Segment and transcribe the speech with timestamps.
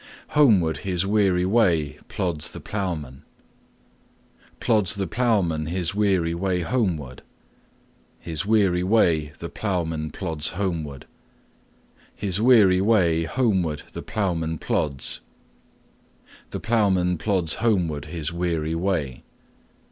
[0.29, 3.21] Homeward his weary way plods the ploughman.
[4.59, 7.21] Plods the ploughman his weary way homeward.
[8.19, 11.05] His weary way the ploughman plods homeward.
[12.15, 15.21] His weary way homeward the ploughman plods.
[16.49, 19.21] The ploughman plods homeward his weary way.